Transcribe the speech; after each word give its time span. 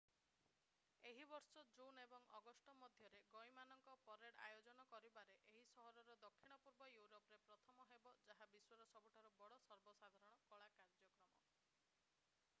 ଏହି 1.07 1.25
ବର୍ଷ 1.31 1.63
ଜୁନ୍ 1.79 1.97
ଏବଂ 2.03 2.23
ଅଗଷ୍ଟ 2.37 2.73
ମଧ୍ୟରେ 2.79 3.19
ଗଈ 3.35 3.51
ମାନଙ୍କ 3.57 3.97
ପରେଡ୍ 4.07 4.39
ଆୟୋଜନ 4.45 4.85
କରିବାରେ 4.93 5.35
ଏହି 5.51 5.61
ସହର 5.75 6.15
ଦକ୍ଷିଣ-ପୂର୍ବ 6.23 6.87
ୟୁରୋପରେ 7.01 7.39
ପ୍ରଥମ 7.51 7.85
ହେବ 7.91 8.15
ଯାହା 8.29 8.47
ବିଶ୍ୱର 8.55 8.87
ସବୁଠାରୁ 8.95 9.33
ବଡ଼ 9.43 9.61
ସର୍ବସାଧାରଣ 9.67 10.25
କଳା 10.55 10.73
କାର୍ଯ୍ୟକ୍ରମ 10.81 11.21